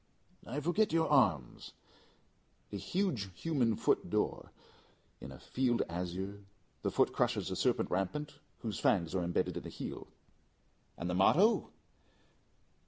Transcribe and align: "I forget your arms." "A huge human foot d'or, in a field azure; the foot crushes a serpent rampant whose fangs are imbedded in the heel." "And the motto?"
"I 0.47 0.59
forget 0.61 0.91
your 0.91 1.07
arms." 1.09 1.73
"A 2.71 2.75
huge 2.75 3.29
human 3.39 3.75
foot 3.75 4.09
d'or, 4.09 4.49
in 5.19 5.31
a 5.31 5.37
field 5.37 5.83
azure; 5.87 6.41
the 6.81 6.89
foot 6.89 7.13
crushes 7.13 7.51
a 7.51 7.55
serpent 7.55 7.91
rampant 7.91 8.39
whose 8.61 8.79
fangs 8.79 9.13
are 9.13 9.21
imbedded 9.21 9.57
in 9.57 9.61
the 9.63 9.69
heel." 9.69 10.07
"And 10.97 11.07
the 11.07 11.13
motto?" 11.13 11.69